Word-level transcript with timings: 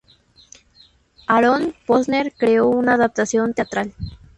Aaron 1.27 1.75
Posner 1.85 2.33
creó 2.35 2.67
una 2.69 2.95
adaptación 2.95 3.53
teatral. 3.53 3.93